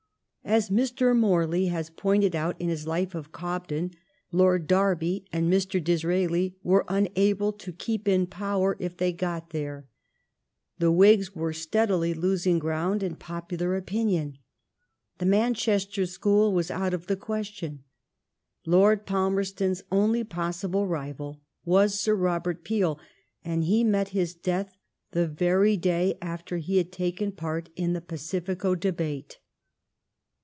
[0.43, 1.15] As Mr.
[1.15, 3.93] Morley has pointed oat in his Life qfCobden,
[4.31, 5.81] Lord Derby and Mr.
[5.81, 9.87] Disraeli were an able to keep in power if they got there;
[10.79, 14.39] the Whigs were steadily losing gronnd in popalar opinion;
[15.19, 17.83] the Man chester School was oat of the qaestion.
[18.65, 22.99] Lord Pal merston*s only possible rival was Sir Robert Peel,
[23.45, 24.75] and he met his death
[25.11, 29.37] the very day after he had taken part in the Pacifico debate.